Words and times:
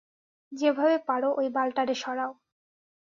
যেভাবে 0.51 0.97
পারো 1.07 1.29
ওই 1.39 1.47
বাল 1.49 1.69
টারে 1.71 1.95
সরাও। 1.95 2.31